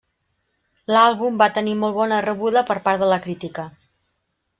L'àlbum 0.93 1.35
va 1.41 1.47
tenir 1.57 1.75
molt 1.81 1.95
bona 1.97 2.21
rebuda 2.27 2.63
per 2.71 2.79
part 2.89 3.05
de 3.05 3.11
la 3.13 3.21
crítica. 3.27 3.67